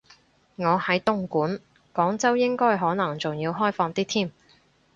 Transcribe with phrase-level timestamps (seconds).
[0.55, 1.59] 我喺東莞，
[1.93, 4.31] 廣州應該可能仲要開放啲添